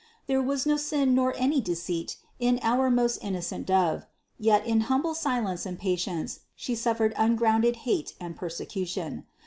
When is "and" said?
5.63-5.77, 8.19-8.35